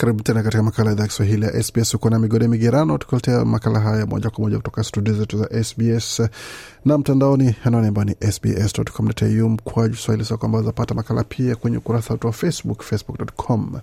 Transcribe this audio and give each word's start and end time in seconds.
karibu 0.00 0.22
tena 0.22 0.42
katika 0.42 0.62
makala 0.62 0.92
idhaa 0.92 1.02
ya 1.02 1.08
kiswahili 1.08 1.44
ya 1.44 1.62
sbs 1.62 1.94
uko 1.94 2.10
na 2.10 2.18
migode 2.18 2.48
migerano 2.48 2.98
tukuletea 2.98 3.44
makala 3.44 3.80
haya 3.80 4.06
moja 4.06 4.30
kwa 4.30 4.44
moja 4.44 4.56
kutoka 4.56 4.84
studio 4.84 5.14
zetu 5.14 5.38
za 5.38 5.64
sbs 5.64 6.22
na 6.84 6.98
mtandaoni 6.98 7.54
anwani 7.64 7.88
ambayo 7.88 8.04
ni 8.04 8.16
sbs.com.au 8.32 9.48
mkwaju 9.48 9.96
swahili 9.96 10.24
sa 10.24 10.36
kwamba 10.36 10.62
zapata 10.62 10.94
makala 10.94 11.24
pia 11.24 11.56
kwenye 11.56 11.76
ukurasa 11.76 12.14
wetu 12.14 12.26
wa 12.26 12.32
facebook 12.32 12.82
facebook.com 12.82 13.78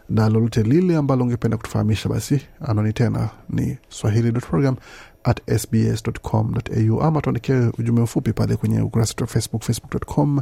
na 0.10 0.30
lolote 0.30 0.64
lile 0.64 0.96
ambalo 0.96 1.24
ungependa 1.24 1.58
kutufahamisha 1.58 2.10
basi 2.10 2.42
anwani 2.66 2.94
tena 2.94 3.30
ni 3.50 3.78
swahili.program 3.90 4.76
at 5.24 5.58
sbs.com.au 5.60 7.02
ama 7.02 7.22
tuandikie 7.22 7.56
ujumbe 7.80 8.02
mfupi 8.02 8.34
pale 8.34 8.56
kwenye 8.56 8.82
ukurasa 8.82 9.12
wetu 9.12 9.24
wa 9.24 9.28
facebook 9.28 9.64
facebook.com 9.64 10.42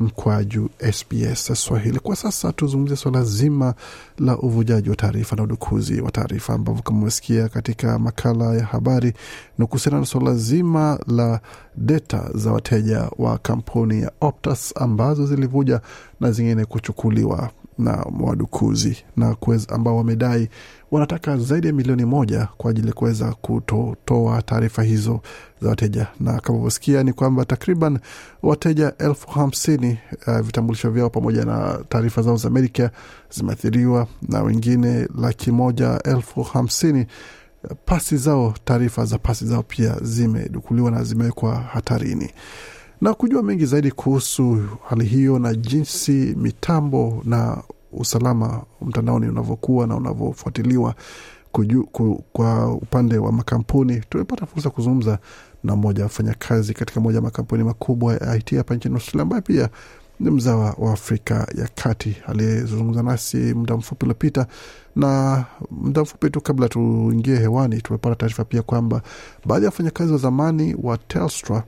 mkwaju 0.00 0.70
sbs 0.92 1.52
swahili. 1.64 1.98
Kwa 2.00 2.16
sasa 2.16 2.52
tuzungumzie 2.52 2.96
swala 2.96 3.24
zima 3.24 3.74
la 4.18 4.38
uvujaji 4.38 4.90
wa 4.90 4.96
taarifa 4.96 5.36
na 5.36 5.42
udukuzi 5.42 6.00
wa 6.00 6.10
taarifa 6.10 6.54
ambavyo 6.54 6.82
kama 6.82 6.98
umesikia 6.98 7.48
katika 7.48 7.98
makala 7.98 8.54
ya 8.54 8.64
habari 8.64 9.12
ni 9.58 9.66
kuhusiana 9.66 10.00
na 10.00 10.06
swala 10.06 10.34
zima 10.34 10.98
la 11.06 11.40
data 11.76 12.30
za 12.34 12.52
wateja 12.52 13.10
wa 13.18 13.38
kampuni 13.38 14.02
ya 14.02 14.12
optus 14.20 14.72
ambazo 14.76 15.26
zilivuja 15.26 15.80
na 16.20 16.32
zingine 16.32 16.64
kuchukuliwa 16.64 17.50
na 17.82 18.06
wadukuzi 18.20 18.96
na 19.16 19.34
kweza, 19.34 19.68
ambao 19.68 19.96
wamedai 19.96 20.48
wanataka 20.90 21.36
zaidi 21.36 21.66
ya 21.66 21.72
milioni 21.72 22.04
moja 22.04 22.48
kwa 22.56 22.70
ajili 22.70 22.86
ya 22.88 22.92
kuweza 22.94 23.32
kutotoa 23.34 24.42
taarifa 24.42 24.82
hizo 24.82 25.20
za 25.62 25.68
wateja, 25.68 26.06
na 26.20 26.40
kama 26.40 26.58
vyosikia 26.58 27.02
ni 27.02 27.12
kwamba 27.12 27.44
takriban 27.44 27.98
wateja 28.42 28.92
elfu 28.98 29.30
hamsini 29.30 29.98
uh, 30.26 30.38
vitambulisho 30.40 30.90
vyao 30.90 31.10
pamoja 31.10 31.44
na 31.44 31.78
taarifa 31.88 32.22
zao 32.22 32.36
za 32.36 32.50
Medicare 32.50 32.90
zimeathiriwa 33.30 34.06
na 34.28 34.42
wengine 34.42 35.08
laki 35.18 35.50
moja 35.50 36.00
elfu 36.04 36.42
hamsini 36.42 37.06
pasi 37.84 38.16
zao, 38.16 38.54
taarifa 38.64 39.04
za 39.04 39.18
pasi 39.18 39.46
zao 39.46 39.62
pia 39.62 39.96
zimedukuliwa 40.02 40.90
na 40.90 41.04
zimewekwa 41.04 41.54
hatarini 41.56 42.30
na 43.02 43.14
kujua 43.14 43.42
mengi 43.42 43.66
zaidi 43.66 43.90
kuhusu 43.90 44.62
hali 44.88 45.04
hiyo 45.04 45.38
na 45.38 45.54
jinsi 45.54 46.12
mitambo 46.12 47.22
na 47.24 47.62
usalama 47.92 48.62
mtandaoni 48.82 49.28
unavyokuwa 49.28 49.86
na 49.86 49.96
unavyofuatiliwa 49.96 50.94
kwa 52.32 52.72
upande 52.74 53.18
wa 53.18 53.32
makampuni, 53.32 54.00
tumepata 54.08 54.46
fursa 54.46 54.70
kuzungumza 54.70 55.18
na 55.64 55.76
mmoja 55.76 56.02
wafanyakazi 56.02 56.74
katika 56.74 57.00
moja 57.00 57.16
ya 57.18 57.22
makampuni 57.22 57.64
makubwa 57.64 58.14
ya 58.14 58.36
IT 58.36 58.56
hapa 58.56 58.74
nchini 58.74 58.94
Australia, 58.94 59.22
ambaye 59.22 59.42
pia 59.42 59.68
ni 60.20 60.30
mzawa 60.30 60.74
wa 60.78 60.92
Afrika 60.92 61.34
ya 61.58 61.68
Kati 61.74 62.16
aliyezungumza 62.26 63.02
nasi 63.02 63.36
muda 63.36 63.76
mfupi 63.76 64.04
uliopita. 64.04 64.46
Na 64.96 65.44
muda 65.70 66.02
mfupi 66.02 66.30
tu 66.30 66.40
kabla 66.40 66.68
tuingie 66.68 67.36
hewani, 67.36 67.80
tumepata 67.82 68.14
taarifa 68.16 68.44
pia 68.44 68.62
kwamba 68.62 69.02
baadhi 69.46 69.64
ya 69.64 69.68
wafanyakazi 69.70 70.12
wa 70.12 70.18
zamani 70.18 70.76
wa 70.82 70.98
Telstra 70.98 71.62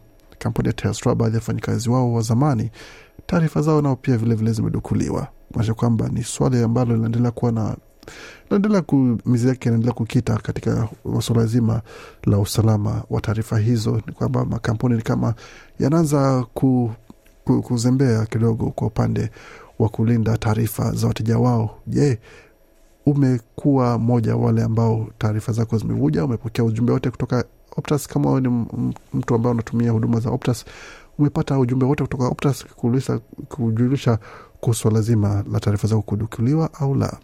kampuni 0.44 0.68
ya 0.68 0.72
Telstra, 0.74 1.14
baadhi 1.14 1.34
ya 1.34 1.38
wafanyakazi 1.40 1.90
wao 1.90 2.12
wa 2.12 2.22
zamani, 2.22 2.70
taarifa 3.26 3.62
zao 3.62 3.82
nao 3.82 3.96
pia 3.96 4.16
vilevile 4.16 4.52
zimedukuliwa, 4.52 5.28
kumaanisha 5.48 5.74
kwamba 5.74 6.08
ni 6.08 6.22
swali 6.22 6.62
ambalo 6.62 6.94
linaendelea 6.94 7.30
kuwa 7.30 7.52
na 7.52 7.76
naendelea 8.50 8.82
mizi 9.26 9.48
yake 9.48 9.68
inaendelea 9.68 9.94
kukita 9.94 10.36
katika 10.36 10.88
suala 11.20 11.46
zima 11.46 11.82
la 12.24 12.38
usalama 12.38 13.02
wa 13.10 13.20
taarifa 13.20 13.58
hizo. 13.58 14.02
Ni 14.06 14.12
kwamba 14.12 14.44
makampuni 14.44 14.96
ni 14.96 15.02
kama 15.02 15.34
yanaanza 15.78 16.44
ku, 16.54 16.92
ku, 17.44 17.62
kuzembea 17.62 18.26
kidogo 18.26 18.70
kwa 18.70 18.86
upande 18.86 19.30
wa 19.78 19.88
kulinda 19.88 20.36
taarifa 20.36 20.92
za 20.92 21.06
wateja 21.06 21.38
wao. 21.38 21.78
Je, 21.86 22.18
umekuwa 23.06 23.98
mmoja 23.98 24.36
wale 24.36 24.62
ambao 24.62 25.06
taarifa 25.18 25.52
zako 25.52 25.78
zimevuja? 25.78 26.24
Umepokea 26.24 26.64
ujumbe 26.64 26.92
wote 26.92 27.10
kutoka 27.10 27.44
Optus? 27.76 28.08
Kama 28.08 28.40
ni 28.40 28.66
mtu 29.14 29.34
ambaye 29.34 29.54
unatumia 29.54 29.90
huduma 29.90 30.20
za 30.20 30.30
Optus, 30.30 30.64
umepata 31.18 31.58
ujumbe 31.58 31.86
wote 31.86 32.02
kutoka 32.04 32.26
Optus 32.28 32.66
kujulisha 33.48 34.18
kuhusu 34.60 34.80
swala 34.80 35.00
zima 35.00 35.44
la 35.52 35.60
taarifa 35.60 35.88
zako 35.88 36.02
kudukuliwa 36.02 36.70
au 36.80 36.94
la? 36.94 37.18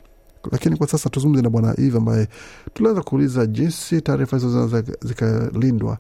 Lakini 0.53 0.77
kwa 0.77 0.87
sasa 0.87 1.10
tuzungumze 1.10 1.43
na 1.43 1.50
Bwana 1.50 1.75
Eve 1.78 1.99
ambaye 1.99 2.28
tuliweza 2.75 3.03
kuuliza 3.03 3.47
jinsi 3.47 4.00
taarifa 4.03 4.37
hizo 4.37 4.49
zinaweza 4.50 4.83
zikalindwa 5.00 5.99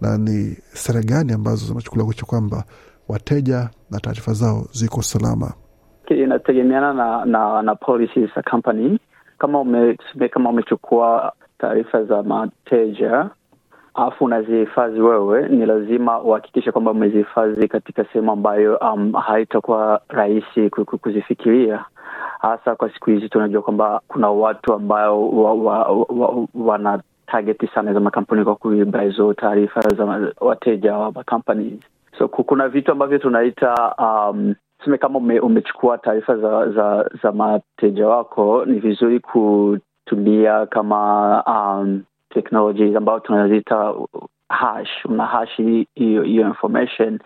na 0.00 0.18
ni 0.18 0.56
sera 0.72 1.00
gani 1.02 1.32
ambazo 1.32 1.66
zinachukuliwa 1.66 2.06
kuisha 2.06 2.26
kwamba 2.26 2.64
wateja 3.08 3.70
na 3.90 4.00
taarifa 4.00 4.32
zao 4.32 4.66
ziko 4.72 5.02
salama. 5.02 5.52
Inategemeana 6.08 6.92
na 6.92 7.24
na, 7.24 7.62
na 7.62 7.74
policy 7.74 8.20
za 8.26 8.42
ume, 9.60 9.98
kama 10.30 10.50
umechukua 10.50 11.32
taarifa 11.58 12.04
za 12.04 12.22
mateja 12.22 13.30
alafu 13.94 14.24
unazihifadhi 14.24 15.00
wewe, 15.00 15.48
ni 15.48 15.66
lazima 15.66 16.20
uhakikishe 16.20 16.72
kwamba 16.72 16.90
umezihifadhi 16.90 17.68
katika 17.68 18.04
sehemu 18.04 18.32
ambayo 18.32 18.76
um, 18.76 19.12
haitakuwa 19.12 20.00
rahisi 20.08 20.70
kuzifikiria 20.70 21.84
hasa 22.40 22.74
kwa 22.76 22.90
siku 22.94 23.10
hizi 23.10 23.28
tunajua 23.28 23.62
kwamba 23.62 24.00
kuna 24.08 24.30
watu 24.30 24.72
ambao 24.72 25.30
wa, 25.30 25.54
wa, 25.54 26.04
wa, 26.08 26.46
wana 26.54 27.02
targeti 27.26 27.66
sana 27.66 27.92
za 27.92 28.00
makampuni 28.00 28.44
kwa 28.44 28.56
kuiba 28.56 29.00
hizo 29.02 29.34
taarifa 29.34 29.80
za 29.80 30.32
wateja 30.40 30.94
wa 30.96 31.12
makampani. 31.12 31.80
So 32.18 32.28
kuna 32.28 32.68
vitu 32.68 32.92
ambavyo 32.92 33.18
tunaita 33.18 33.94
um, 33.98 34.54
seme 34.84 34.98
kama 34.98 35.18
ume, 35.18 35.40
umechukua 35.40 35.98
taarifa 35.98 36.36
za, 36.36 36.68
za 36.70 37.10
za 37.22 37.32
mateja 37.32 38.08
wako, 38.08 38.64
ni 38.64 38.78
vizuri 38.80 39.20
kutumia 39.20 40.66
kama 40.66 41.42
um, 41.46 42.02
technologies 42.34 42.96
ambayo 42.96 43.20
tunaziita 43.20 43.94
hash. 44.48 45.04
Una 45.04 45.26
hash 45.26 45.56
hiyo 45.94 46.24
information 46.24 47.18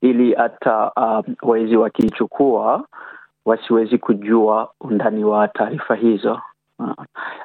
ili 0.00 0.32
hata 0.34 0.92
um, 0.96 1.34
wezi 1.42 1.76
wakiichukua 1.76 2.84
wasiwezi 3.44 3.98
kujua 3.98 4.70
undani 4.80 5.24
wa 5.24 5.48
taarifa 5.48 5.94
hizo 5.94 6.40
uh, 6.78 6.92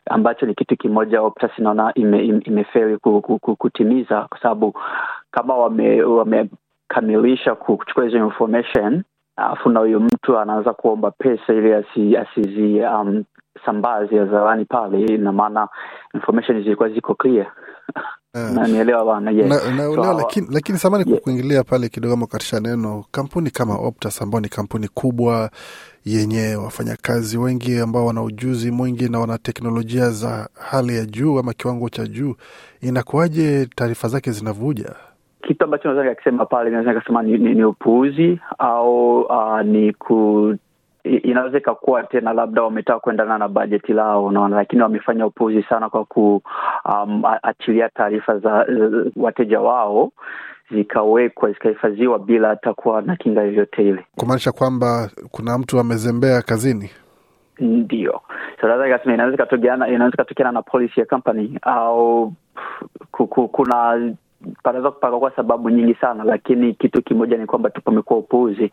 ambacho 0.09 0.45
ni 0.45 0.53
kitu 0.55 0.77
kimoja 0.77 1.21
Optus 1.21 1.51
inaona 1.57 1.93
imeferi 1.93 2.91
ime, 2.93 3.55
kutimiza 3.57 4.21
kwa 4.21 4.39
sababu 4.39 4.73
kama 5.31 5.55
wamekamilisha 5.57 7.51
wame 7.51 7.61
kuchukua 7.77 8.03
hizo 8.03 8.17
information 8.17 9.03
alafu 9.35 9.69
na 9.69 9.79
huyo 9.79 9.99
mtu 9.99 10.37
anaanza 10.39 10.73
kuomba 10.73 11.11
pesa 11.11 11.53
ili 11.53 11.73
asi, 11.73 12.17
asizi 12.17 12.81
um, 12.81 13.23
sambazi 13.65 14.15
hadharani 14.15 14.65
pale, 14.65 15.01
ina 15.05 15.31
maana 15.31 15.67
information 16.13 16.63
zilikuwa 16.63 16.89
ziko 16.89 17.15
clear 17.15 17.47
nanielewa 18.55 19.21
so, 19.95 20.13
lakini, 20.17 20.47
lakini 20.51 20.77
samani 20.77 21.03
yeah. 21.07 21.21
kuingilia 21.23 21.63
pale 21.63 21.89
kidogo 21.89 22.13
ama 22.13 22.27
katisha 22.27 22.59
neno 22.59 23.05
kampuni 23.11 23.49
kama 23.49 23.75
Optus 23.75 24.21
ambao 24.21 24.41
ni 24.41 24.49
kampuni 24.49 24.87
kubwa 24.87 25.49
yenye 26.05 26.55
wafanyakazi 26.55 27.37
wengi 27.37 27.79
ambao 27.79 28.05
wana 28.05 28.23
ujuzi 28.23 28.71
mwingi 28.71 29.09
na 29.09 29.19
wana 29.19 29.37
teknolojia 29.37 30.09
za 30.09 30.49
hali 30.71 30.95
ya 30.97 31.05
juu 31.05 31.39
ama 31.39 31.53
kiwango 31.53 31.89
cha 31.89 32.05
juu, 32.07 32.35
inakuwaje 32.81 33.65
taarifa 33.75 34.07
zake 34.07 34.31
zinavuja? 34.31 34.95
Kitu 35.47 35.63
ambacho 35.63 35.87
naweza 35.93 36.09
nikasema 36.09 36.45
pale, 36.45 36.69
naweza 36.69 36.93
nikasema 36.93 37.23
ni, 37.23 37.37
ni, 37.37 37.53
ni 37.55 37.63
upuuzi 37.63 38.39
au 38.57 39.21
uh, 39.21 39.61
ni 39.61 39.93
ku 39.93 40.55
inaweza 41.03 41.57
ikakuwa 41.57 42.03
tena 42.03 42.33
labda 42.33 42.63
wametaka 42.63 42.99
kuendana 42.99 43.37
na 43.37 43.47
bajeti 43.47 43.93
lao, 43.93 44.25
unaona, 44.25 44.55
lakini 44.55 44.81
wamefanya 44.81 45.25
upuzi 45.25 45.63
sana 45.63 45.89
kwa 45.89 46.05
kuachilia 46.05 47.85
um, 47.85 47.91
taarifa 47.93 48.39
za 48.39 48.65
uh, 48.67 49.23
wateja 49.23 49.59
wao 49.61 50.11
zikawekwa 50.71 51.51
zikahifadhiwa 51.51 52.19
bila 52.19 52.47
hata 52.47 52.73
kuwa 52.73 53.01
na 53.01 53.15
kinga 53.15 53.41
yoyote 53.41 53.89
ile, 53.89 54.05
kumaanisha 54.15 54.51
kwamba 54.51 55.09
kuna 55.31 55.57
mtu 55.57 55.79
amezembea 55.79 56.41
kazini. 56.41 56.89
Ndio. 57.59 58.21
Inaweza 59.05 59.33
ikatokeana 59.33 60.51
na 60.51 60.61
policy 60.61 60.99
ya 60.99 61.05
company 61.05 61.59
au 61.61 62.33
kuna 63.51 64.13
panaweza 64.63 64.91
pakakuwa 64.91 65.31
sababu 65.35 65.69
nyingi 65.69 65.93
sana, 65.93 66.23
lakini 66.23 66.73
kitu 66.73 67.01
kimoja 67.01 67.37
ni 67.37 67.45
kwamba 67.45 67.69
tu 67.69 67.81
pamekuwa 67.81 68.19
upuuzi 68.19 68.71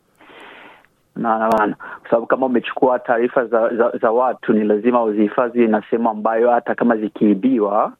naana 1.17 1.75
kwa 2.01 2.11
sababu 2.11 2.27
kama 2.27 2.47
umechukua 2.47 2.99
taarifa 2.99 3.45
za, 3.45 3.77
za, 3.77 3.91
za 4.03 4.11
watu 4.11 4.53
ni 4.53 4.65
lazima 4.65 5.03
uzihifadhi 5.03 5.67
na 5.67 5.83
sehemu 5.91 6.11
ambayo 6.11 6.51
hata 6.51 6.75
kama 6.75 6.97
zikiibiwa 6.97 7.93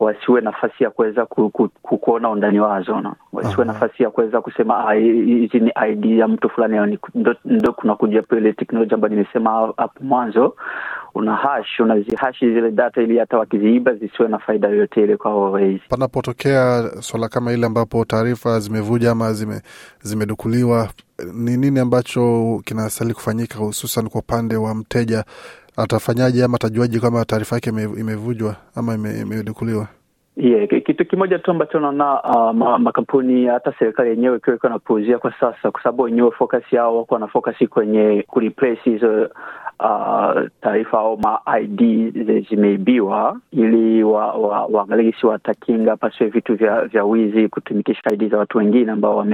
wasiwe 0.00 0.40
nafasi 0.40 0.84
ya 0.84 0.90
kuweza 0.90 1.26
ku, 1.26 1.50
ku, 1.50 1.68
ku, 1.82 1.98
kuona 1.98 2.30
undani 2.30 2.60
wazo 2.60 3.00
na 3.00 3.14
wasiwe 3.32 3.54
Aha. 3.64 3.72
nafasi 3.72 4.02
ya 4.02 4.10
kuweza 4.10 4.40
kusema 4.40 4.88
"Ah, 4.88 4.94
hizi 4.94 5.60
ni 5.60 5.72
ID 5.90 6.04
ya 6.18 6.28
mtu 6.28 6.48
fulani 6.50 6.98
ndo, 7.14 7.34
ndo 7.44 7.72
kuna 7.72 7.94
kuja 7.94 8.22
ile 8.32 8.52
teknolojia 8.52 8.94
ambayo 8.94 9.14
nimesema 9.14 9.50
hapo 9.76 10.04
mwanzo 10.04 10.56
una 11.14 11.36
hash 11.36 11.80
unazihashi 11.80 12.46
zile 12.54 12.70
data 12.70 13.02
ili 13.02 13.18
hata 13.18 13.38
wakiziiba 13.38 13.94
zisiwe 13.94 14.28
na 14.28 14.38
faida 14.38 14.68
yoyote 14.68 15.02
ile 15.02 15.16
kwa 15.16 15.36
wawezi 15.42 15.82
Panapotokea 15.88 16.90
swala 17.00 17.28
kama 17.28 17.52
ile 17.52 17.66
ambapo 17.66 18.04
taarifa 18.04 18.60
zimevuja 18.60 19.10
ama 19.10 19.32
zime, 19.32 19.60
zimedukuliwa, 20.02 20.88
ni 21.34 21.56
nini 21.56 21.80
ambacho 21.80 22.60
kinastahili 22.64 23.14
kufanyika, 23.14 23.58
hususan 23.58 24.08
kwa 24.08 24.20
upande 24.20 24.56
wa 24.56 24.74
mteja? 24.74 25.24
Atafanyaje 25.76 26.44
ama 26.44 26.54
atajuaje 26.56 27.00
kwamba 27.00 27.24
taarifa 27.24 27.56
yake 27.56 27.70
imevujwa 27.70 28.56
ama 28.74 28.94
imedukuliwa? 28.94 29.88
Yeah, 30.36 30.68
kitu 30.68 31.04
kimoja 31.04 31.38
tu 31.38 31.50
ambacho 31.50 31.80
naona 31.80 32.22
uh, 32.22 32.78
makampuni 32.78 33.46
hata 33.46 33.74
serikali 33.78 34.10
yenyewe 34.10 34.36
ikiwa 34.36 34.56
iko 34.56 34.68
napuuzia 34.68 35.18
kwa 35.18 35.32
sasa, 35.40 35.70
kwa 35.70 35.82
sababu 35.82 36.02
wenyewe 36.02 36.30
focus 36.30 36.72
yao 36.72 36.96
wako 36.98 37.18
na 37.18 37.26
focus 37.26 37.68
kwenye 37.70 38.24
kureplace 38.26 38.80
hizo 38.90 39.22
uh, 39.80 40.42
taarifa 40.60 40.98
au 40.98 41.18
ma 41.18 41.40
ID 41.60 42.12
zimeibiwa, 42.50 43.40
ili 43.50 44.02
waangalie 44.04 45.14
wa, 45.22 45.28
wa, 45.28 45.32
watakinga 45.32 45.96
pasiwe 45.96 46.30
vitu 46.30 46.54
vya 46.54 46.80
vya 46.84 47.04
wizi 47.04 47.48
kutumikisha 47.48 48.10
ID 48.12 48.30
za 48.30 48.38
watu 48.38 48.58
wengine 48.58 48.92
ambao 48.92 49.16
wa, 49.16 49.26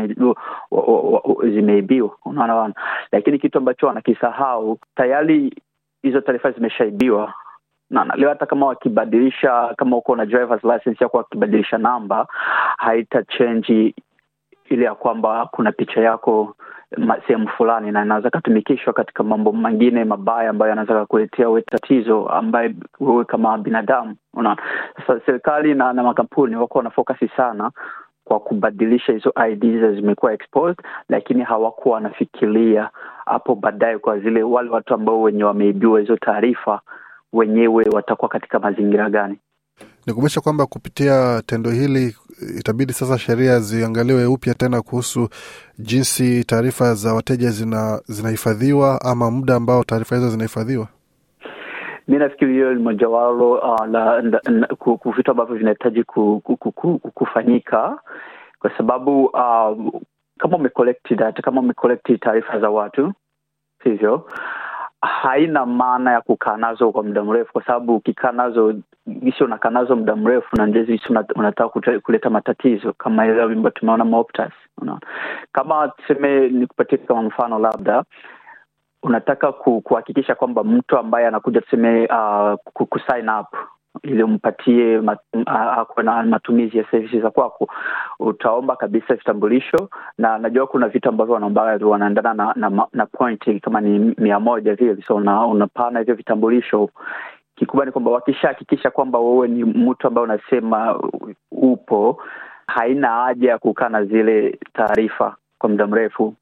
wa, 0.71 1.01
wa, 1.01 1.23
zimeibiwa, 1.51 2.11
unaona 2.25 2.55
bana. 2.55 2.75
Lakini 3.13 3.39
kitu 3.39 3.59
ambacho 3.59 3.87
wanakisahau 3.87 4.79
tayari 4.97 5.55
hizo 6.03 6.21
taarifa 6.21 6.51
zimeshaibiwa. 6.51 7.35
Leo 8.17 8.29
hata 8.29 8.47
kama 8.47 8.67
wakibadilisha 8.67 9.75
kama 9.77 9.97
uko 9.97 10.17
na 10.17 10.27
drivers 10.27 10.65
license 10.65 11.05
yako 11.05 11.17
wakibadilisha 11.17 11.79
namba 11.79 12.27
haita 12.79 13.23
change 13.23 13.95
ile 14.71 14.85
ya 14.85 14.95
kwamba 14.95 15.47
kuna 15.53 15.73
picha 15.73 16.01
yako 16.01 16.57
sehemu 17.27 17.49
fulani 17.49 17.91
na 17.93 18.03
inaweza 18.05 18.31
katumikishwa 18.31 18.93
katika 18.93 19.23
mambo 19.23 19.53
mengine 19.53 20.05
mabaya 20.05 20.51
ambayo 20.51 20.71
yanaweza 20.71 20.95
kakuletea 20.95 21.49
we 21.49 21.63
tatizo 21.63 22.29
ambaye 22.29 22.75
wewe 23.01 23.25
kama 23.25 23.59
binadamu 23.59 24.17
unaona? 24.35 24.63
Sasa 24.97 25.21
serikali 25.27 25.75
na, 25.75 25.93
na 25.93 26.03
makampuni 26.03 26.57
wako 26.57 26.79
wanafokasi 26.79 27.29
sana 27.37 27.71
kwa 28.25 28.41
kubadilisha 28.41 29.13
hizo 29.13 29.33
IDs 29.53 29.95
zimekuwa 29.97 30.33
exposed, 30.33 30.79
lakini 31.09 31.43
hawakuwa 31.43 31.95
wanafikiria 31.95 32.91
hapo 33.27 33.55
baadaye 33.55 33.99
kwa 33.99 34.19
zile 34.19 34.43
wale 34.43 34.71
watu 34.71 34.95
ambao 34.95 35.23
wenye 35.23 35.45
wameibiwa 35.45 36.01
hizo 36.01 36.17
taarifa 36.17 36.81
wenyewe 37.33 37.85
watakuwa 37.93 38.29
katika 38.29 38.59
mazingira 38.59 39.11
gani. 39.11 39.39
Ni 40.07 40.13
kumaanisha 40.13 40.41
kwamba 40.41 40.67
kupitia 40.67 41.43
tendo 41.47 41.71
hili 41.71 42.17
itabidi 42.59 42.93
sasa 42.93 43.19
sheria 43.19 43.61
ziangaliwe 43.61 44.27
upya 44.27 44.55
tena 44.55 44.83
kuhusu 44.83 45.29
jinsi 45.79 46.45
taarifa 46.45 46.95
za 46.95 47.15
wateja 47.15 47.51
zina 47.51 48.01
zinahifadhiwa 48.05 49.01
ama 49.01 49.31
muda 49.31 49.55
ambao 49.55 49.85
taarifa 49.85 50.17
hizo 50.17 50.31
zinahifadhiwa. 50.31 50.89
Mi 52.09 52.19
nafikiri 52.19 52.53
hiyo 52.53 52.75
ni 52.75 52.83
mojawalo 52.83 53.53
uh, 53.53 53.87
la, 53.87 54.21
la, 54.21 54.41
vitu 55.17 55.31
ambavyo 55.31 55.57
vinahitaji 55.57 56.05
ku, 56.05 56.41
ku, 56.45 56.57
ku, 56.57 56.73
ku, 56.73 56.99
kufanyika 56.99 57.99
kwa 58.59 58.71
sababu 58.77 59.25
uh, 59.25 59.93
kama 60.39 60.57
umekolekti 60.57 61.15
data, 61.15 61.43
kama 61.43 61.61
umekolekti 61.61 62.19
taarifa 62.19 62.59
za 62.61 62.71
watu 62.71 63.13
sivyo, 63.83 64.31
haina 65.03 65.67
maana 65.67 66.13
ya 66.13 66.21
kukaa 66.21 66.57
nazo 66.57 66.93
kwa 66.93 67.03
muda 67.03 67.25
mrefu, 67.25 67.53
kwa 67.53 67.65
sababu 67.65 67.97
ukikaa 67.97 68.33
nazo 68.33 68.75
gisi 69.09 69.45
unakaa 69.45 69.71
nazo 69.71 69.97
muda 69.97 70.17
mrefu 70.17 70.57
na 70.57 70.67
ndio 70.67 70.85
gisi 70.85 71.05
unataka 71.37 71.69
kuleta 72.03 72.31
matatizo 72.31 72.93
kama 72.93 73.27
ile 73.27 73.71
tumeona 73.71 74.05
Moptas. 74.05 74.53
Kama 75.53 75.89
tuseme 75.89 76.49
nikupatie 76.49 76.99
kama 76.99 77.23
mfano 77.23 77.59
labda 77.59 78.05
unataka 79.03 79.53
kuhakikisha 79.53 80.35
kwamba 80.35 80.65
mtu 80.65 80.99
ambaye 80.99 81.27
anakuja 81.27 81.61
tuseme 81.61 82.07
uh, 82.07 82.55
ku, 82.73 82.87
ku 82.87 82.99
up 83.41 83.57
ili 84.03 84.23
umpatie 84.23 85.01
mat, 85.01 85.19
na 86.03 86.23
matumizi 86.23 86.79
ya 86.79 86.85
servisi 86.91 87.21
za 87.21 87.31
kwako, 87.31 87.69
utaomba 88.19 88.77
kabisa 88.77 89.15
vitambulisho, 89.15 89.89
na 90.19 90.39
najua 90.39 90.67
kuna 90.67 90.89
vitu 90.89 91.09
ambavyo 91.09 91.35
wanaomba 91.35 91.63
wanaendana 91.63 92.35
na, 92.35 92.53
na, 92.71 92.87
na 92.93 93.07
point 93.07 93.61
kama 93.61 93.81
ni 93.81 94.15
mia 94.19 94.41
moja 94.41 94.75
vile, 94.75 95.03
so 95.07 95.15
una, 95.17 95.47
unapana 95.47 95.99
hivyo 95.99 96.15
vitambulisho. 96.15 96.91
Kikubwa 97.57 97.87
ni 97.87 97.93
kwamba 97.93 98.11
wakishahakikisha 98.11 98.91
kwamba 98.91 99.19
wewe 99.19 99.49
ni 99.49 99.65
mtu 99.65 100.07
ambaye 100.07 100.25
unasema 100.25 101.01
upo, 101.51 102.23
haina 102.67 103.09
haja 103.09 103.51
ya 103.51 103.59
kukaa 103.59 103.89
na 103.89 104.05
zile 104.05 104.59
taarifa 104.73 105.37
kwa 105.59 105.69
muda 105.69 105.87
mrefu 105.87 106.35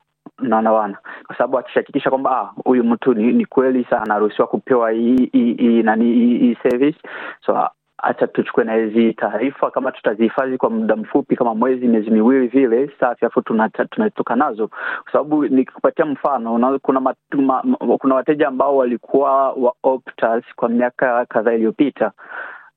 naona 0.43 0.97
kwa 1.27 1.37
sababu 1.37 1.59
akishahakikisha 1.59 2.11
kwamba 2.11 2.31
ah, 2.41 2.53
huyu 2.65 2.85
mtu 2.85 3.15
ni, 3.15 3.33
ni 3.33 3.47
kweli 3.47 3.87
sa 3.91 4.03
anaruhusiwa 4.03 4.49
kupewa 4.49 4.91
hii 4.91 5.83
nani 5.83 6.05
hii 6.15 6.57
service. 6.63 6.99
So 7.47 7.69
hacha 7.99 8.27
tuchukue 8.27 8.65
na 8.65 8.75
hizi 8.75 9.13
taarifa 9.15 9.71
kama 9.71 9.93
tutazihifadhi 9.93 10.59
kwa 10.59 10.71
muda 10.71 10.97
mfupi 10.97 11.37
kama 11.37 11.55
mwezi 11.55 11.89
miezi 11.89 12.11
miwili 12.11 12.47
vile 12.47 12.91
safi 13.01 13.25
afu 13.27 13.43
tunatoka 13.91 14.37
nazo. 14.37 14.69
Kwa 15.03 15.13
sababu 15.13 15.47
nikikupatia 15.47 16.05
mfano 16.07 16.55
una, 16.55 16.79
kuna 16.79 17.01
matuma, 17.01 17.63
ma, 17.65 17.77
ma- 17.87 17.99
kuna 17.99 18.15
wateja 18.15 18.49
ambao 18.49 18.77
walikuwa 18.77 19.53
wa 19.53 19.75
Optus 19.83 20.45
kwa 20.57 20.69
miaka 20.69 21.27
kadhaa 21.27 21.53
iliyopita 21.53 22.13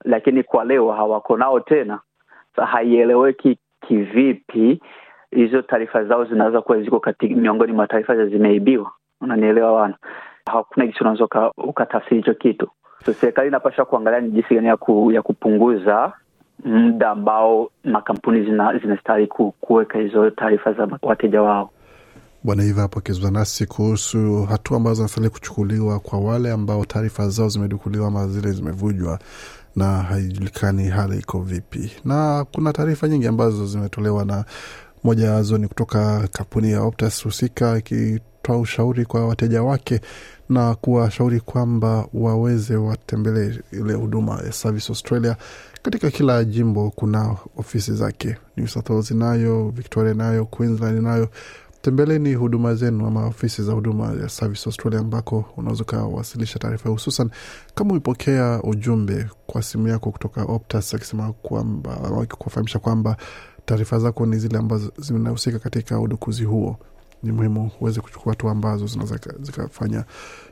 lakini 0.06 0.44
kwa 0.44 0.64
leo 0.66 0.92
hawako 0.92 1.38
nao 1.38 1.60
tena. 1.60 2.00
Sa 2.56 2.66
haieleweki 2.66 3.58
kivipi 3.88 4.82
hizo 5.36 5.62
taarifa 5.62 6.04
zao 6.06 6.26
zinaweza 6.26 6.62
kuwa 6.62 6.82
ziko 6.82 7.00
katika 7.00 7.36
miongoni 7.36 7.72
mwa 7.74 7.88
taarifa 7.88 8.26
zimeibiwa. 8.26 8.92
Unanielewa 9.22 9.72
wana 9.74 9.96
hakuna 10.46 10.86
jinsi 10.86 11.00
unaweza 11.02 11.52
ukatafsiri 11.58 12.18
hicho 12.18 12.34
kitu. 12.34 12.68
So 13.06 13.14
serikali 13.14 13.48
inapasha 13.48 13.86
kuangalia 13.86 14.20
ni 14.20 14.32
jinsi 14.32 14.56
gani 14.56 14.68
ya, 14.68 14.78
ku, 14.78 15.12
ya 15.12 15.22
kupunguza 15.22 16.14
muda 16.66 17.10
ambao 17.10 17.70
makampuni 17.84 18.46
zina- 18.46 18.78
zinastahili 18.80 19.28
zina 19.28 19.52
kuweka 19.62 20.00
hizo 20.00 20.30
taarifa 20.30 20.74
za 20.74 20.88
wateja 21.02 21.42
wao. 21.42 21.70
Bwana 22.44 22.64
Iva 22.64 22.82
hapo 22.82 23.00
akizungumza 23.00 23.40
nasi 23.40 23.66
kuhusu 23.66 24.44
hatua 24.50 24.78
ambazo 24.78 24.96
zinastahili 24.96 25.30
kuchukuliwa 25.30 26.00
kwa 26.00 26.20
wale 26.20 26.52
ambao 26.52 26.86
taarifa 26.86 27.28
zao 27.30 27.50
zimedukuliwa 27.50 28.08
ama 28.08 28.28
zile 28.28 28.52
zimevujwa 28.52 29.20
na 29.76 29.86
haijulikani 29.86 30.88
hali 30.90 31.18
iko 31.20 31.40
vipi. 31.40 31.92
Na 32.06 32.46
kuna 32.56 32.74
taarifa 32.74 33.08
nyingi 33.08 33.28
ambazo 33.28 33.66
zimetolewa 33.66 34.26
na 34.26 34.46
moja 35.04 35.28
yazo 35.30 35.58
ni 35.58 35.68
kutoka 35.68 36.28
kampuni 36.32 36.72
ya 36.72 36.82
Optus 36.82 37.24
husika 37.24 37.78
ikitoa 37.78 38.58
ushauri 38.58 39.06
kwa 39.06 39.28
wateja 39.28 39.64
wake 39.64 40.02
na 40.50 40.76
kuwashauri 40.76 41.40
kwamba 41.40 42.08
waweze 42.14 42.76
watembelee 42.76 43.60
ile 43.72 43.94
huduma 43.94 44.42
ya 44.46 44.52
Service 44.52 44.90
Australia. 44.92 45.36
Katika 45.82 46.12
kila 46.12 46.44
jimbo 46.44 46.90
kuna 46.96 47.36
ofisi 47.58 47.94
zake, 47.94 48.38
New 48.58 48.68
South 48.68 48.90
Wales 48.90 49.12
inayo, 49.12 49.70
Victoria 49.70 50.14
nayo, 50.14 50.46
Queensland 50.46 50.98
inayo. 50.98 51.30
Tembeleni 51.82 52.34
huduma 52.34 52.76
zenu 52.76 53.08
ama 53.08 53.26
ofisi 53.26 53.64
za 53.64 53.74
huduma 53.74 54.14
ya 54.22 54.30
Service 54.30 54.64
Australia 54.70 55.00
ambako 55.00 55.46
unaweza 55.58 55.84
ukawasilisha 55.84 56.60
taarifa, 56.60 56.90
hususan. 56.90 57.30
Kama 57.76 57.92
umepokea 57.92 58.60
ujumbe 58.64 59.26
kwa 59.48 59.64
simu 59.64 59.88
yako 59.88 60.12
kutoka 60.12 60.44
Optus 60.44 60.94
akisema 60.94 61.34
kwamba 61.34 61.98
au 62.04 62.28
kufahamisha 62.38 62.80
kwamba 62.80 63.18
taarifa 63.66 64.00
zako 64.00 64.26
ni 64.26 64.38
zile 64.38 64.58
ambazo 64.58 64.92
zinahusika 64.98 65.60
katika 65.60 66.00
udukuzi 66.00 66.44
huo. 66.44 66.78
Ni 67.24 67.32
muhimu 67.32 67.72
uweze 67.82 68.02
kuchukua 68.02 68.32
hatua 68.34 68.52
ambazo 68.52 68.88
zinaweza 68.88 69.20
zikafanya 69.42 70.04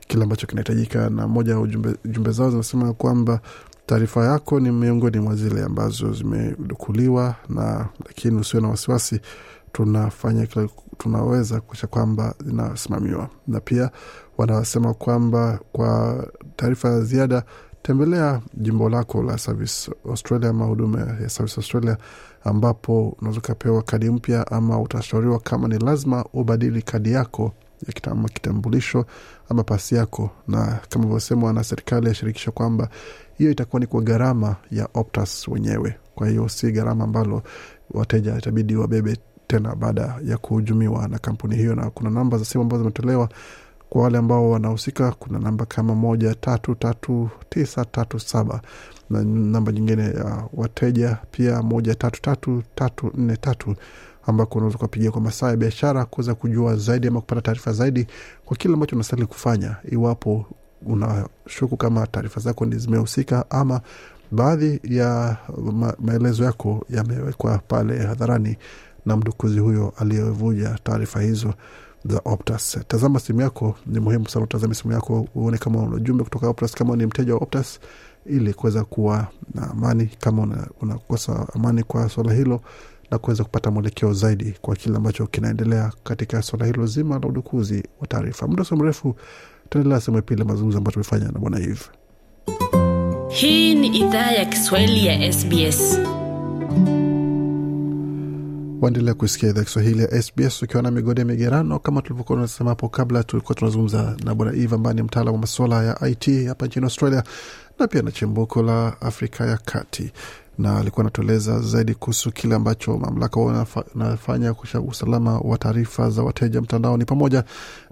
kile 0.07 0.23
ambacho 0.23 0.47
kinahitajika, 0.47 1.09
na 1.09 1.27
moja 1.27 1.53
ya 1.55 1.67
jumbe 2.05 2.31
zao 2.31 2.49
zinasema 2.51 2.93
kwamba 2.93 3.39
taarifa 3.85 4.25
yako 4.25 4.59
ni 4.59 4.71
miongoni 4.71 5.19
mwa 5.19 5.35
zile 5.35 5.63
ambazo 5.63 6.13
zimedukuliwa, 6.13 7.35
na 7.49 7.87
lakini 8.07 8.39
usiwe 8.39 8.61
na 8.63 8.69
wasiwasi 8.69 9.19
tunafanya 9.71 10.45
kila 10.45 10.67
tunaweza 10.97 11.61
kuisha 11.61 11.87
kwamba 11.87 12.35
zinasimamiwa 12.45 13.29
na 13.47 13.59
pia 13.59 13.91
wanasema 14.37 14.93
kwamba 14.93 15.59
kwa 15.71 16.23
taarifa 16.55 16.89
ya 16.89 17.01
ziada 17.01 17.43
tembelea 17.81 18.41
jimbo 18.53 18.89
lako 18.89 19.23
la 19.23 19.37
Service 19.37 19.91
Australia 20.09 20.49
ama 20.49 20.65
ya 21.21 21.29
Service 21.29 21.55
Australia 21.57 21.97
ambapo 22.43 23.09
unaweza 23.19 23.39
ukapewa 23.39 23.81
kadi 23.81 24.09
mpya 24.09 24.47
ama 24.51 24.79
utashauriwa 24.81 25.39
kama 25.39 25.67
ni 25.67 25.77
lazima 25.79 26.25
ubadili 26.33 26.81
kadi 26.81 27.11
yako 27.11 27.51
ya 27.87 27.93
kitama 27.93 28.29
kitambulisho 28.29 29.05
ama 29.49 29.63
pasi 29.63 29.95
yako, 29.95 30.29
na 30.47 30.79
kama 30.89 31.03
ilivyosemwa 31.05 31.53
na 31.53 31.63
serikali 31.63 32.07
ya 32.07 32.13
shirikisho 32.13 32.51
kwamba 32.51 32.89
hiyo 33.37 33.51
itakuwa 33.51 33.79
ni 33.79 33.87
kwa 33.87 34.01
gharama 34.01 34.55
ya 34.71 34.89
Optus 34.93 35.47
wenyewe. 35.47 35.95
Kwa 36.15 36.27
hiyo 36.29 36.49
si 36.49 36.71
gharama 36.71 37.03
ambalo 37.03 37.43
wateja 37.91 38.37
itabidi 38.37 38.75
wabebe 38.75 39.17
tena 39.47 39.75
baada 39.75 40.15
ya 40.25 40.37
kuhujumiwa 40.37 41.07
na 41.07 41.19
kampuni 41.19 41.55
hiyo, 41.55 41.75
na 41.75 41.89
kuna 41.89 42.09
namba 42.09 42.37
za 42.37 42.45
simu 42.45 42.61
ambazo 42.63 42.83
zimetolewa 42.83 43.29
Kwa 43.91 44.03
wale 44.03 44.17
ambao 44.17 44.49
wanahusika, 44.49 45.11
kuna 45.11 45.39
namba 45.39 45.65
kama 45.65 45.95
moja 45.95 46.35
tatu 46.35 46.75
tatu 46.75 47.29
tisa 47.49 47.85
tatu 47.85 48.19
saba. 48.19 48.61
Na 49.09 49.23
namba 49.23 49.71
nyingine 49.71 50.03
ya 50.03 50.43
wateja 50.53 51.17
pia 51.31 51.61
moja 51.61 51.95
tatu 51.95 52.21
tatu 52.21 52.63
tatu 52.75 53.11
nne 53.15 53.37
tatu 53.37 53.75
ambako 54.27 54.57
unaweza 54.57 54.77
ukapigia 54.77 55.11
kwa 55.11 55.21
masaa 55.21 55.49
ya 55.49 55.57
biashara 55.57 56.05
kuweza 56.05 56.35
kujua 56.35 56.75
zaidi 56.75 57.07
ama 57.07 57.21
kupata 57.21 57.41
taarifa 57.41 57.71
zaidi 57.73 58.07
kwa 58.45 58.57
kile 58.57 58.73
ambacho 58.73 58.95
unastahili 58.95 59.27
kufanya 59.27 59.75
iwapo 59.91 60.45
unashuku 60.85 61.77
kama 61.77 62.07
taarifa 62.07 62.39
zako 62.41 62.65
ni 62.65 62.77
zimehusika 62.77 63.45
ama 63.49 63.81
baadhi 64.31 64.79
ya 64.83 65.37
ma 65.71 65.93
maelezo 65.99 66.43
yako 66.43 66.85
yamewekwa 66.89 67.57
pale 67.57 67.99
hadharani 67.99 68.57
na 69.05 69.17
mdukuzi 69.17 69.59
huyo 69.59 69.93
aliyevuja 69.97 70.79
taarifa 70.83 71.21
hizo 71.21 71.53
za 72.05 72.21
Optus. 72.25 72.77
Tazama 72.87 73.19
simu 73.19 73.41
yako, 73.41 73.75
ni 73.85 73.99
muhimu 73.99 74.29
sana 74.29 74.43
utazame 74.45 74.73
simu 74.75 74.93
yako 74.93 75.27
uone 75.35 75.57
kama 75.57 75.79
una 75.79 75.95
ujumbe 75.95 76.23
kutoka 76.23 76.47
Optus, 76.49 76.73
kama 76.75 76.95
ni 76.95 77.05
mteja 77.05 77.33
wa 77.35 77.39
Optus, 77.41 77.79
ili 78.25 78.53
kuweza 78.53 78.83
kuwa 78.83 79.27
na 79.55 79.69
amani 79.71 80.09
kama 80.19 80.67
unakosa 80.81 81.31
una 81.31 81.47
amani 81.55 81.83
kwa 81.83 82.09
swala 82.09 82.33
hilo 82.33 82.61
na 83.11 83.17
kuweza 83.17 83.43
kupata 83.43 83.71
mwelekeo 83.71 84.13
zaidi 84.13 84.53
kwa 84.61 84.75
kile 84.75 84.97
ambacho 84.97 85.27
kinaendelea 85.27 85.91
katika 86.03 86.41
swala 86.41 86.65
hilo 86.65 86.85
zima 86.85 87.19
la 87.19 87.27
udukuzi 87.27 87.83
wa 88.01 88.07
taarifa. 88.07 88.47
Muda 88.47 88.63
sio 88.65 88.77
mrefu 88.77 89.15
tuendelea 89.69 89.99
sehemu 89.99 90.17
ya 90.17 90.21
pili 90.21 90.43
mazungumzo 90.43 90.77
ambayo 90.77 90.93
tumefanya 90.93 91.25
na 91.25 91.39
bwana 91.39 91.59
Eve. 91.59 91.81
Hii 93.29 93.75
ni 93.75 93.87
idhaa 93.87 94.31
ya 94.31 94.45
Kiswahili 94.45 95.05
ya 95.05 95.33
SBS. 95.33 95.99
Waendelea 98.81 99.13
kusikia 99.13 99.49
idhaa 99.49 99.63
Kiswahili 99.63 100.01
ya 100.01 100.21
SBS 100.21 100.63
ukiwa 100.63 100.83
na 100.83 100.91
migode 100.91 101.23
migerano. 101.23 101.79
Kama 101.79 102.01
tulivyokuwa 102.01 102.35
tunasema 102.37 102.69
hapo 102.69 102.89
kabla, 102.89 103.23
tulikuwa 103.23 103.55
tunazungumza 103.55 104.15
na 104.25 104.35
bwana 104.35 104.53
Eve 104.53 104.75
ambaye 104.75 104.95
ni 104.95 105.01
mtaalam 105.03 105.33
wa 105.33 105.39
masuala 105.39 105.83
ya 105.83 106.07
IT 106.07 106.47
hapa 106.47 106.65
nchini 106.65 106.83
Australia 106.85 107.23
na 107.79 107.87
pia 107.87 108.01
na 108.01 108.11
chimbuko 108.11 108.63
la 108.63 109.01
Afrika 109.01 109.45
ya 109.45 109.57
Kati, 109.57 110.11
na 110.57 110.77
alikuwa 110.77 111.03
anatueleza 111.03 111.59
zaidi 111.59 111.93
kuhusu 111.93 112.31
kile 112.31 112.55
ambacho 112.55 112.97
mamlaka 112.97 113.39
wanafanya 113.39 114.53
kusha 114.53 114.79
usalama 114.81 115.39
wa 115.39 115.57
taarifa 115.57 116.09
za 116.09 116.23
wateja 116.23 116.61
mtandaoni, 116.61 117.05
pamoja 117.05 117.43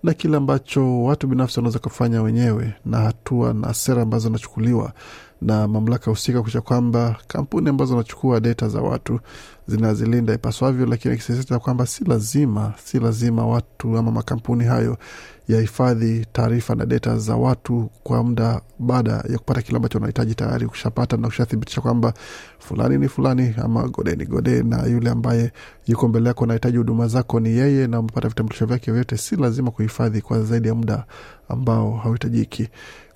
na 0.04 0.14
kile 0.14 0.38
ambacho 0.38 1.04
watu 1.04 1.28
binafsi 1.28 1.60
wanaweza 1.60 1.80
kufanya 1.80 2.22
wenyewe 2.22 2.74
na 2.86 2.98
hatua 2.98 3.54
na 3.54 3.74
sera 3.74 4.02
ambazo 4.02 4.28
zinachukuliwa 4.28 4.94
na 5.42 5.68
mamlaka 5.68 6.12
husika 6.12 6.42
kuisha 6.42 6.62
kwamba 6.62 7.16
kampuni 7.28 7.70
ambazo 7.70 7.92
zinachukua 7.92 8.40
data 8.40 8.70
za 8.70 8.82
watu 8.82 9.20
zinazilinda 9.68 10.34
ipaswavyo, 10.34 10.86
lakini 10.86 11.14
akisisitiza 11.14 11.60
kwamba 11.60 11.86
si 11.86 12.04
lazima 12.04 12.74
si 12.84 13.00
lazima 13.00 13.48
watu 13.48 13.98
ama 13.98 14.12
makampuni 14.12 14.64
hayo 14.64 14.98
yahifadhi 15.48 16.26
taarifa 16.34 16.76
na 16.76 16.86
data 16.86 17.18
za 17.18 17.36
watu 17.36 17.90
kwa 18.04 18.24
muda 18.24 18.62
baada 18.80 19.12
ya 19.12 19.38
kupata 19.38 19.62
kile 19.62 19.76
ambacho 19.76 19.98
wanahitaji 19.98 20.36
tayari 20.36 20.68
kushapata 20.68 21.18
na 21.18 21.28
kushathibitisha 21.28 21.82
kwamba 21.82 22.14
fulani 22.60 22.98
ni 22.98 23.08
fulani 23.08 23.56
ama 23.64 23.88
gode 23.88 24.16
ni 24.16 24.26
gode, 24.26 24.64
na 24.64 24.84
yule 24.86 25.10
ambaye 25.10 25.52
yuko 25.88 26.08
mbele 26.08 26.28
yako 26.28 26.44
anahitaji 26.44 26.78
huduma 26.78 27.08
zako 27.08 27.40
ni 27.40 27.50
yeye, 27.50 27.88
na 27.88 28.00
umepata 28.00 28.28
vitambulisho 28.30 28.66
vyake 28.66 28.92
vyote, 28.92 29.18
si 29.18 29.36
lazima 29.36 29.72
kuhifadhi 29.72 30.22
kwa 30.22 30.44
zaidi 30.44 30.68
ya 30.68 30.76
muda 30.76 31.06
ambao 31.50 31.92
hauhitajiki. 31.92 32.70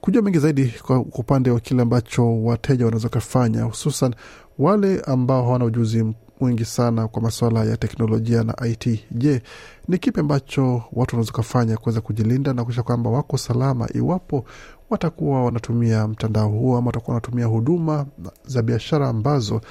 Kujua 0.04 0.22
mengi 0.22 0.40
zaidi 0.40 0.74
kwa 0.86 1.00
upande 1.00 1.52
wa 1.52 1.60
kile 1.60 1.82
ambacho 1.82 2.44
wateja 2.44 2.86
wanaweza 2.86 3.10
kufanya, 3.10 3.64
hususan 3.64 4.16
wale 4.60 5.00
ambao 5.02 5.44
hawana 5.44 5.66
ujuzi 5.66 6.14
mwingi 6.40 6.66
sana 6.66 7.08
kwa 7.08 7.22
masuala 7.22 7.64
ya 7.64 7.78
teknolojia 7.78 8.44
na 8.44 8.56
IT. 8.68 9.00
Je, 9.12 9.42
ni 9.88 9.98
kipi 9.98 10.20
ambacho 10.20 10.74
watu 10.94 11.16
wanaweza 11.16 11.32
kufanya 11.32 11.78
kuweza 11.78 12.02
kujilinda 12.02 12.54
na 12.54 12.64
kuisha 12.64 12.84
kwamba 12.84 13.10
wako 13.10 13.38
salama 13.38 13.90
iwapo 13.94 14.46
watakuwa 14.90 15.46
wanatumia 15.46 16.08
mtandao 16.08 16.50
huo 16.50 16.78
ama 16.78 16.88
watakuwa 16.88 17.16
wanatumia 17.16 17.46
huduma 17.46 18.06
za 18.46 18.62
biashara 18.62 19.10
ambazo 19.10 19.62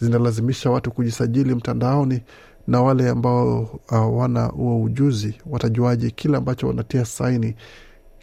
zinalazimisha 0.00 0.70
watu 0.70 0.90
kujisajili 0.90 1.54
mtandaoni 1.54 2.22
na 2.66 2.82
wale 2.82 3.08
ambao 3.08 3.80
hawana 3.88 4.44
huo 4.46 4.82
ujuzi 4.82 5.34
watajuaje 5.46 6.10
kile 6.10 6.36
ambacho 6.36 6.66
wanatia 6.66 7.04
saini 7.04 7.54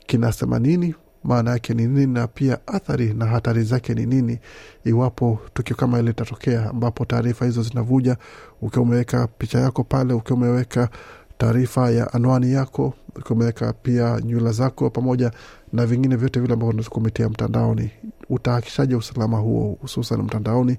kinasema 0.05 0.59
nini 0.59 0.95
maana 1.23 1.51
yake 1.51 1.73
ni 1.73 1.87
nini 1.87 2.13
na 2.13 2.27
pia 2.27 2.67
athari 2.67 3.13
na 3.13 3.25
hatari 3.25 3.63
zake 3.63 3.93
ni 3.93 4.05
nini? 4.05 4.39
Iwapo 4.85 5.39
tukio 5.53 5.75
kama 5.75 5.99
ile 5.99 6.07
litatokea 6.07 6.69
ambapo 6.69 7.05
taarifa 7.05 7.45
hizo 7.45 7.61
zinavuja 7.63 8.17
ukiwa 8.61 8.83
umeweka 8.83 9.27
picha 9.27 9.59
yako 9.59 9.83
pale 9.83 10.13
ukiwa 10.13 10.37
umeweka 10.39 10.89
taarifa 11.37 11.91
ya 11.91 12.13
anwani 12.13 12.53
yako 12.53 12.93
ukiwa 13.15 13.31
umeweka 13.35 13.73
pia 13.73 14.19
nywila 14.23 14.51
zako 14.51 14.89
pamoja 14.89 15.31
na 15.73 15.85
vingine 15.85 16.15
vyote 16.15 16.39
vile 16.39 16.53
ambavyo 16.53 16.83
kumetia 16.89 17.29
mtandaoni. 17.29 17.91
Utahakishaje 18.29 18.95
usalama 18.95 19.37
huo 19.37 19.77
hususan 19.81 20.21
mtandaoni? 20.21 20.77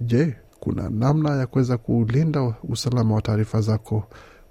Je 0.00 0.34
kuna 0.60 0.88
namna 0.90 1.36
ya 1.36 1.46
kuweza 1.46 1.76
kulinda 1.76 2.54
usalama 2.68 3.14
wa 3.14 3.22
taarifa 3.22 3.60
zako 3.60 4.04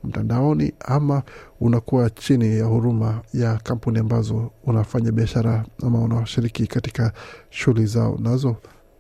mtandaoni 0.03 0.74
ama 0.88 1.24
unakuwa 1.62 2.10
chini 2.10 2.58
ya 2.60 2.65
huruma 2.65 3.22
ya 3.34 3.58
kampuni 3.63 4.00
ambazo 4.00 4.51
unafanya 4.65 5.12
biashara 5.12 5.65
ama 5.88 6.00
unashiriki 6.03 6.68
katika 6.68 7.12
shughuli 7.50 7.86
zao. 7.86 8.18
Nazo 8.24 8.56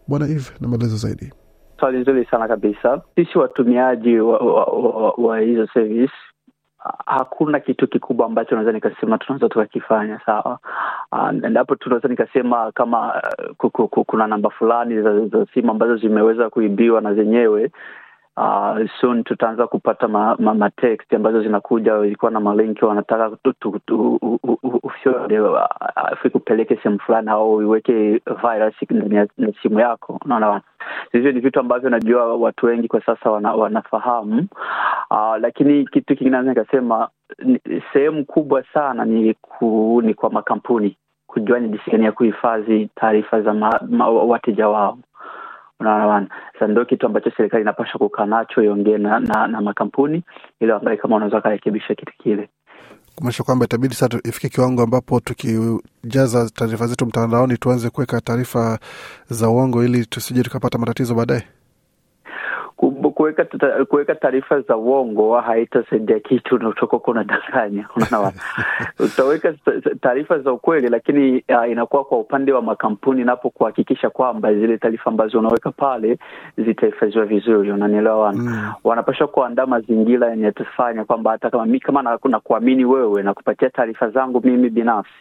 bwana 0.07 0.25
eve 0.25 0.51
na 0.61 0.67
maelezo 0.67 0.97
zaidi. 0.97 1.33
Swali 1.79 1.97
nzuri 1.97 2.25
sana 2.25 2.47
kabisa. 2.47 3.01
Sisi 3.15 3.37
watumiaji 3.37 4.19
wa, 4.19 4.37
wa, 4.37 4.65
wa, 4.65 5.11
wa 5.17 5.39
hizo 5.39 5.67
service 5.67 6.13
hakuna 7.05 7.59
kitu 7.59 7.87
kikubwa 7.87 8.25
ambacho 8.25 8.55
naweza 8.55 8.71
nikasema 8.71 9.17
tunaweza 9.17 9.49
tukakifanya 9.49 10.19
sawa? 10.25 10.59
Endapo 11.43 11.73
uh, 11.73 11.79
tunaweza 11.79 12.07
nikasema 12.07 12.71
kama 12.71 13.21
kuku, 13.57 14.05
kuna 14.05 14.27
namba 14.27 14.49
fulani 14.49 15.01
za 15.01 15.45
simu 15.53 15.71
ambazo 15.71 15.97
zimeweza 15.97 16.49
kuibiwa 16.49 17.01
na 17.01 17.13
zenyewe 17.13 17.71
uh, 18.39 18.77
soon 19.01 19.23
tutaanza 19.23 19.67
kupata 19.67 20.07
ma, 20.07 20.35
ma, 20.39 20.53
ma 20.53 20.69
text 20.69 21.13
ambazo 21.13 21.43
zinakuja 21.43 21.97
ilikuwa 21.97 22.31
na 22.31 22.39
malinki 22.39 22.85
wanataka 22.85 23.29
kupeleke 26.31 26.75
sehemu 26.75 26.99
fulani 26.99 27.29
au 27.29 27.61
iweke 27.61 28.21
virus 28.41 28.75
ndani 28.89 29.15
ya 29.15 29.27
simu 29.61 29.79
yako. 29.79 30.19
Unaona 30.25 30.61
hivyo 31.11 31.31
ni 31.31 31.39
vitu 31.39 31.59
ambavyo 31.59 31.89
najua 31.89 32.35
watu 32.35 32.65
wengi 32.65 32.87
kwa 32.87 33.01
sasa 33.05 33.31
wana, 33.31 33.53
wanafahamu. 33.53 34.47
Uh, 35.11 35.35
lakini 35.39 35.85
kitu 35.85 36.15
kingine 36.15 36.29
naweza 36.29 36.49
nikasema 36.49 37.09
sehemu 37.93 38.25
kubwa 38.25 38.63
sana 38.73 39.05
ni, 39.05 39.33
ku, 39.33 40.01
ni 40.05 40.13
kwa 40.13 40.29
makampuni 40.29 40.97
kujua 41.27 41.59
ni 41.59 41.69
jinsi 41.69 42.03
ya 42.03 42.11
kuhifadhi 42.11 42.89
taarifa 42.95 43.41
za 43.41 43.53
ma, 43.53 43.79
ma, 43.89 44.09
wateja 44.09 44.69
wao 44.69 44.97
unaona 45.79 46.27
sa 46.59 46.67
ndo 46.67 46.85
kitu 46.85 47.05
ambacho 47.05 47.31
serikali 47.37 47.61
inapasha 47.61 47.97
kukaa 47.97 48.25
nacho 48.25 48.63
iongee 48.63 48.97
na, 48.97 49.19
na, 49.19 49.47
na 49.47 49.61
makampuni 49.61 50.23
ili 50.59 50.71
angalie 50.71 50.97
kama 50.97 51.15
unaweza 51.15 51.35
wakarekebisha 51.37 51.95
kitu 51.95 52.13
kile. 52.23 52.49
Kumaanisha 53.15 53.43
kwamba 53.43 53.65
itabidi 53.65 53.93
sasa 53.93 54.19
ifike 54.25 54.49
kiwango 54.49 54.81
ambapo 54.83 55.19
tukijaza 55.19 56.49
taarifa 56.53 56.87
zetu 56.87 57.05
mtandaoni 57.05 57.57
tuanze 57.57 57.89
kuweka 57.89 58.21
taarifa 58.21 58.79
za 59.29 59.49
uongo 59.49 59.83
ili 59.83 60.05
tusije 60.05 60.43
tukapata 60.43 60.77
matatizo 60.77 61.15
baadaye 61.15 61.43
kuweka 63.19 63.45
kuweka 63.85 64.15
taarifa 64.15 64.61
za 64.61 64.77
uongo 64.77 65.39
haitasaidia 65.39 66.19
kitu 66.19 66.55
unachokuwa 66.55 67.01
unadanganya. 67.07 67.87
Unaona 67.95 68.33
utaweka 68.99 69.53
taarifa 70.01 70.39
za 70.39 70.53
ukweli 70.53 70.89
lakini 70.89 71.43
uh, 71.49 71.69
inakuwa 71.71 72.03
kwa 72.03 72.19
upande 72.19 72.51
wa 72.51 72.61
makampuni 72.61 73.23
napo 73.23 73.49
kuhakikisha 73.49 74.09
kwamba 74.09 74.53
zile 74.53 74.77
taarifa 74.77 75.09
ambazo 75.09 75.39
unaweka 75.39 75.71
pale 75.71 76.17
zitahifadhiwa 76.57 77.25
vizuri. 77.25 77.71
Unanielewa? 77.71 78.33
Mm. 78.33 78.71
wanapasha 78.83 79.27
kuandaa 79.27 79.65
mazingira 79.65 80.29
yenye 80.29 80.51
tufanya 80.51 81.05
kwamba 81.05 81.31
hata 81.31 81.49
kama 81.49 81.65
mi 81.65 81.79
kama 81.79 82.17
na 82.23 82.39
kuamini 82.39 82.85
wewe 82.85 83.23
na 83.23 83.33
kupatia 83.33 83.69
taarifa 83.69 84.09
zangu 84.09 84.41
mimi 84.43 84.69
binafsi 84.69 85.13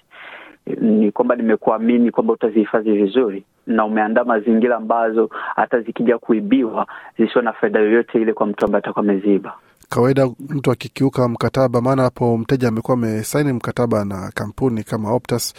ni 0.81 1.13
kwamba 1.13 1.37
nimekuamini 1.37 2.11
kwamba 2.11 2.33
utazihifadhi 2.33 2.93
vizuri 2.93 3.45
na 3.67 3.85
umeandaa 3.85 4.25
mazingira 4.25 4.77
ambazo 4.77 5.31
hata 5.57 5.81
zikija 5.81 6.19
kuibiwa 6.19 6.87
zisiwe 7.19 7.45
na 7.45 7.53
faida 7.53 7.81
yoyote 7.81 8.21
ile 8.23 8.33
kwa 8.33 8.47
mtu 8.47 8.65
ambaye 8.65 8.79
atakuwa 8.85 9.05
ameziba 9.05 9.55
kawaida 9.89 10.29
mtu 10.49 10.71
akikiuka 10.71 11.29
mkataba 11.29 11.81
maana 11.81 12.03
hapo 12.03 12.39
mteja 12.39 12.69
amekuwa 12.69 12.97
amesaini 12.97 13.53
mkataba 13.53 14.05
na 14.05 14.31
kampuni 14.35 14.83
kama 14.83 15.13
Optus 15.13 15.55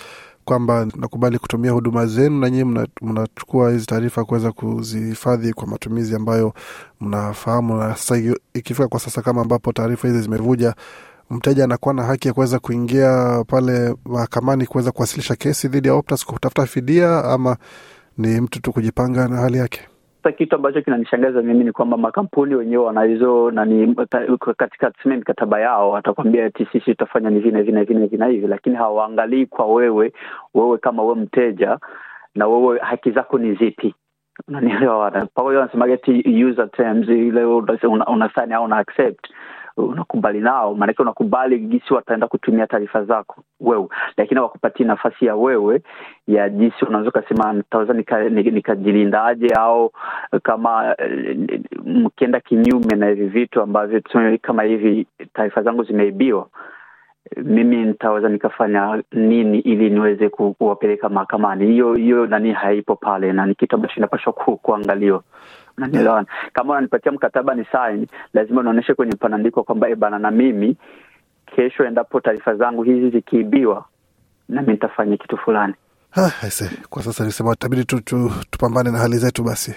kwamba 0.50 0.86
nakubali 0.96 1.40
kutumia 1.40 1.72
huduma 1.72 2.06
zenu 2.06 2.40
na 2.40 2.50
nyie 2.50 2.66
mnachukua 3.02 3.72
hizi 3.72 3.86
taarifa 3.86 4.26
kuweza 4.26 4.52
kuzihifadhi 4.52 5.54
kwa 5.54 5.68
matumizi 5.68 6.16
ambayo 6.16 6.54
mnafahamu. 7.02 7.78
Na 7.78 7.96
sasa 7.96 8.36
ikifika 8.54 8.88
kwa 8.88 9.00
sasa 9.00 9.22
kama 9.22 9.42
ambapo 9.42 9.72
taarifa 9.74 10.08
hizi 10.08 10.22
zimevuja 10.22 10.74
mteja 11.30 11.64
anakuwa 11.64 11.94
na 11.94 12.04
haki 12.04 12.28
ya 12.28 12.34
kuweza 12.34 12.60
kuingia 12.60 13.44
pale 13.48 13.96
mahakamani 14.06 14.66
kuweza 14.66 14.92
kuwasilisha 14.92 15.36
kesi 15.36 15.68
dhidi 15.68 15.88
ya 15.88 15.94
Optus 15.94 16.26
kutafuta 16.26 16.66
fidia 16.66 17.24
ama 17.26 17.58
ni 18.18 18.42
mtu 18.42 18.62
tu 18.62 18.74
kujipanga 18.74 19.28
na 19.28 19.36
hali 19.36 19.58
yake? 19.58 19.82
kitu 20.38 20.56
ambacho 20.56 20.82
kinanishangaza 20.82 21.42
mimi 21.42 21.64
ni 21.64 21.72
kwamba 21.72 21.98
makampuni 21.98 22.56
wenyewe 22.56 22.84
wanahizo 22.86 23.52
nani 23.52 23.96
katika 24.58 24.92
tuseme 24.92 25.18
mikataba 25.18 25.60
yao 25.60 25.92
watakwambia 25.92 26.46
ati 26.46 26.66
sisi 26.66 26.86
tutafanya 26.86 27.30
ni 27.30 27.36
hivi 27.40 27.62
vina 27.62 27.84
vina 27.84 28.08
vina 28.08 28.26
hivi 28.28 28.48
lakini 28.48 28.76
hawaangalii 28.76 29.46
kwa 29.46 29.66
wewe 29.66 30.14
wewe 30.54 30.78
kama 30.78 31.04
wewe 31.04 31.16
mteja 31.16 31.78
na 32.36 32.48
wewe 32.48 32.80
haki 32.80 33.12
zako 33.12 33.38
ni 33.38 33.56
zipi? 33.56 33.96
Unanielewa? 34.48 35.12
Pamoja 35.36 35.60
wanasemaga 35.60 35.94
ati 35.94 36.44
user 36.46 36.72
terms 36.72 37.08
ile 37.08 37.46
una, 37.46 38.06
una 38.08 38.30
sign 38.36 38.54
au 38.54 38.64
una 38.64 38.78
accept 38.78 39.28
unakubali 39.86 40.40
nao 40.40 40.76
maanake 40.76 41.02
unakubali 41.02 41.60
jinsi 41.60 41.94
wataenda 41.94 42.28
kutumia 42.28 42.68
taarifa 42.68 43.04
zako 43.04 43.44
wewe. 43.60 43.88
Lakini 44.18 44.40
wakupatia 44.40 44.86
nafasi 44.86 45.26
ya 45.26 45.36
wewe 45.36 45.82
ya 46.28 46.50
jinsi 46.50 46.86
unaweza 46.86 47.10
ukasema 47.10 47.54
nitaweza 47.54 47.94
nikajilindaje 48.52 49.46
nika 49.46 49.62
au 49.62 49.92
kama 50.44 50.96
mkienda 51.86 52.40
kinyume 52.40 52.96
na 52.96 53.08
hivi 53.08 53.28
vitu 53.28 53.62
ambavyo 53.62 54.02
kama 54.42 54.64
hivi 54.64 55.08
taarifa 55.34 55.62
zangu 55.64 55.84
zimeibiwa 55.84 56.48
mimi 57.38 57.86
nitaweza 57.86 58.30
nikafanya 58.30 59.04
nini 59.12 59.60
ili 59.60 59.90
niweze 59.90 60.30
ku, 60.30 60.54
kuwapeleka 60.54 61.10
mahakamani? 61.10 61.66
Hiyo 61.68 61.94
hiyo 61.94 62.28
nani 62.28 62.54
haipo 62.54 62.96
pale 62.96 63.34
na 63.34 63.46
ni 63.46 63.56
kitu 63.56 63.76
ambacho 63.76 63.94
inapashwa 63.98 64.34
ku, 64.34 64.58
kuangaliwa 64.58 65.24
unanielewa 65.80 66.26
kama 66.54 66.72
unanipatia 66.74 67.12
mkataba 67.12 67.56
ni 67.56 67.66
sign. 67.66 68.08
Lazima 68.34 68.62
unaonyeshe 68.62 68.94
kwenye 68.94 69.16
panandiko 69.16 69.64
kwamba 69.64 69.90
e 69.90 69.96
bana 69.96 70.20
na 70.20 70.32
mimi 70.32 70.78
kesho 71.56 71.86
endapo 71.86 72.20
taarifa 72.22 72.56
zangu 72.56 72.84
hizi 72.84 73.10
zikiibiwa 73.10 73.86
nami 74.50 74.72
nitafanya 74.72 75.18
kitu 75.18 75.38
fulani. 75.38 75.74
Ah, 76.18 76.32
kwa 76.90 77.04
sasa 77.04 77.26
nisema 77.26 77.56
tabidi 77.56 77.86
tu, 77.86 78.02
tu, 78.02 78.32
tupambane 78.50 78.92
na 78.92 78.98
hali 78.98 79.18
zetu 79.18 79.44
basi. 79.44 79.76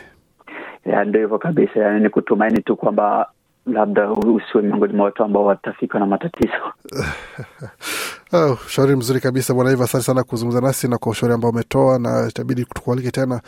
Ndio 1.07 1.21
hivyo 1.21 1.39
kabisa. 1.39 1.81
Yani 1.81 2.01
ni 2.03 2.09
kutumaini 2.09 2.63
tu 2.63 2.77
kwamba 2.77 3.29
labda 3.67 4.11
usiwe 4.11 4.63
miongoni 4.63 4.93
mwa 4.93 5.05
watu 5.05 5.25
ambao 5.25 5.45
watafikwa 5.45 6.01
na 6.01 6.07
matatizo. 6.07 6.73
Oh, 8.35 8.59
ushauri 8.67 8.97
mzuri 8.97 9.21
kabisa. 9.21 9.55
Bwana 9.55 9.71
Iva, 9.73 9.85
asante 9.85 10.05
sana 10.05 10.23
kuzungumza 10.25 10.61
nasi 10.61 10.89
na 10.89 10.99
kwa 10.99 11.13
ushauri 11.13 11.35
ambao 11.35 11.51
umetoa 11.51 11.99
na 11.99 12.27
itabidi 12.29 12.65
tukualike 12.65 13.11
tena 13.11 13.41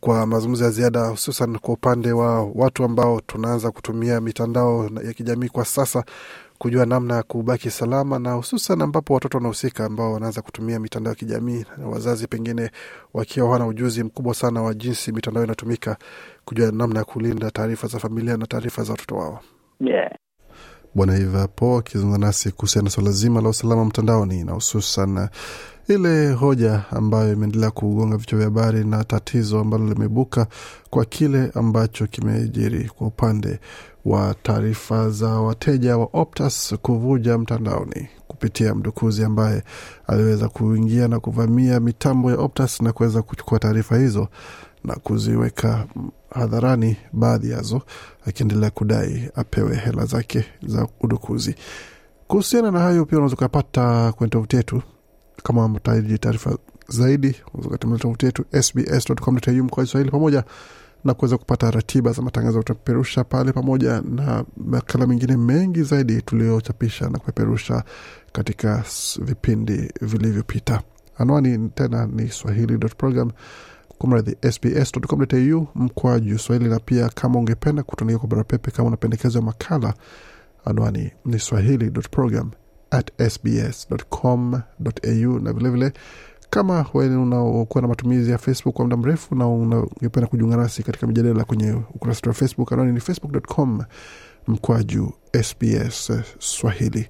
kwa 0.00 0.26
mazungumzo 0.26 0.64
ya 0.64 0.70
ziada 0.70 1.06
hususan 1.06 1.58
kwa 1.58 1.74
upande 1.74 2.12
wa 2.12 2.44
watu 2.44 2.84
ambao 2.84 3.20
tunaanza 3.20 3.70
kutumia 3.70 4.20
mitandao 4.20 4.90
ya 5.04 5.12
kijamii 5.12 5.48
kwa 5.48 5.64
sasa 5.64 6.04
kujua 6.58 6.86
namna 6.86 7.14
ya 7.16 7.22
kubaki 7.22 7.70
salama 7.70 8.18
na 8.18 8.32
hususan 8.32 8.82
ambapo 8.82 9.14
watoto 9.14 9.38
wanahusika 9.38 9.84
ambao 9.84 10.12
wanaanza 10.12 10.42
kutumia 10.42 10.80
mitandao 10.80 11.10
ya 11.12 11.14
kijamii 11.18 11.64
na 11.78 11.86
wazazi 11.86 12.26
pengine 12.26 12.70
wakiwa 13.14 13.46
hawana 13.46 13.66
ujuzi 13.66 14.04
mkubwa 14.04 14.34
sana 14.34 14.62
wa 14.62 14.74
jinsi 14.74 15.12
mitandao 15.12 15.44
inatumika 15.44 15.96
kujua 16.44 16.70
namna 16.72 16.98
ya 16.98 17.04
kulinda 17.04 17.50
taarifa 17.50 17.86
za 17.88 17.98
familia 17.98 18.36
na 18.36 18.46
taarifa 18.46 18.82
za 18.82 18.92
watoto 18.92 19.16
wao 19.16 19.40
yeah. 19.80 20.10
bwana 20.94 21.18
Ivapo 21.18 21.78
akizungumza 21.78 22.18
nasi 22.26 22.50
kuhusiana 22.50 22.84
na 22.84 22.90
swala 22.90 23.10
zima 23.10 23.40
la 23.40 23.48
usalama 23.48 23.84
mtandaoni 23.84 24.44
na 24.44 24.52
hususan 24.52 25.28
ile 25.88 26.32
hoja 26.32 26.82
ambayo 26.90 27.32
imeendelea 27.32 27.70
kugonga 27.70 28.16
vichwa 28.16 28.38
vya 28.38 28.44
habari 28.46 28.84
na 28.84 29.04
tatizo 29.04 29.60
ambalo 29.60 29.86
limeibuka 29.88 30.46
kwa 30.90 31.04
kile 31.04 31.50
ambacho 31.54 32.06
kimejiri 32.06 32.84
kwa 32.88 33.06
upande 33.06 33.60
wa 34.04 34.34
taarifa 34.42 35.10
za 35.10 35.28
wateja 35.28 35.98
wa 35.98 36.08
Optus 36.12 36.74
kuvuja 36.82 37.38
mtandaoni 37.38 38.08
kupitia 38.28 38.74
mdukuzi 38.74 39.24
ambaye 39.24 39.62
aliweza 40.06 40.48
kuingia 40.48 41.08
na 41.08 41.20
kuvamia 41.20 41.80
mitambo 41.80 42.30
ya 42.30 42.38
Optus 42.38 42.80
na 42.80 42.92
kuweza 42.92 43.22
kuchukua 43.22 43.58
taarifa 43.58 43.96
hizo 43.96 44.28
na 44.84 44.94
kuziweka 44.94 45.86
hadharani, 46.30 46.96
baadhi 47.12 47.50
yazo 47.50 47.82
akiendelea 48.26 48.70
kudai 48.70 49.30
apewe 49.34 49.76
hela 49.76 50.04
zake 50.06 50.44
za 50.66 50.88
udukuzi. 51.00 51.54
Kuhusiana 52.26 52.70
na 52.70 52.78
hayo, 52.80 53.04
pia 53.04 53.18
unaweza 53.18 53.34
ukapata 53.36 54.12
kwenye 54.12 54.30
tovuti 54.30 54.56
yetu 54.56 54.82
kama 55.42 55.68
mtaji 55.68 56.18
taarifa 56.18 56.58
zaidi, 56.88 57.36
unaweza 57.54 57.68
ukatembelea 57.68 58.02
tovuti 58.02 58.26
yetu 58.26 58.44
sbs.com.au 58.62 59.64
mkoa 59.64 59.84
Kiswahili 59.84 60.10
pamoja 60.10 60.44
na 61.04 61.14
kuweza 61.14 61.38
kupata 61.38 61.70
ratiba 61.70 62.12
za 62.12 62.22
matangazo 62.22 62.58
tutapeperusha 62.58 63.24
pale 63.24 63.52
pamoja 63.52 64.00
na 64.00 64.44
makala 64.56 65.06
mengine 65.06 65.36
mengi 65.36 65.82
zaidi 65.82 66.22
tuliochapisha 66.22 67.08
na 67.10 67.18
kupeperusha 67.18 67.84
katika 68.32 68.84
vipindi 69.20 69.92
vilivyopita. 70.00 70.82
Anwani 71.18 71.68
tena 71.68 72.06
ni 72.06 72.28
swahili.program 72.28 73.30
kumradhi 73.98 74.36
sbs.com.au 74.52 75.66
mkwaju 75.74 76.38
swahili, 76.38 76.70
na 76.70 76.78
pia 76.80 77.08
kama 77.08 77.38
ungependa 77.38 77.82
kutuandikia 77.82 78.18
kwa 78.18 78.28
barua 78.28 78.44
pepe 78.44 78.70
kama 78.70 78.88
unapendekezo 78.88 79.38
ya 79.38 79.44
makala, 79.44 79.94
anwani 80.64 81.12
ni 81.24 81.38
swahili.program 81.38 82.50
at 82.90 83.30
sbs.com.au 83.30 84.62
na 85.40 85.52
vilevile 85.52 85.92
kama 86.50 86.86
unaokuwa 86.94 87.82
na 87.82 87.88
matumizi 87.88 88.30
ya 88.30 88.38
Facebook 88.38 88.74
kwa 88.74 88.84
muda 88.84 88.96
mrefu 88.96 89.34
na 89.34 89.48
ungependa 89.48 90.26
kujiunga 90.26 90.56
nasi 90.56 90.82
katika 90.82 91.06
mijadala 91.06 91.44
kwenye 91.44 91.72
ukurasa 91.72 92.20
wa 92.26 92.34
Facebook, 92.34 92.72
anwani 92.72 92.92
ni 92.92 93.00
facebook.com 93.00 93.82
mkwaju 94.48 95.12
SBS 95.42 96.12
Swahili. 96.38 97.08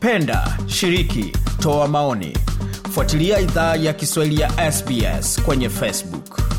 Penda, 0.00 0.58
shiriki, 0.66 1.32
toa 1.58 1.88
maoni, 1.88 2.36
fuatilia 2.90 3.40
idhaa 3.40 3.76
ya 3.76 3.92
Kiswahili 3.92 4.40
ya 4.40 4.72
SBS 4.72 5.42
kwenye 5.42 5.68
Facebook. 5.68 6.49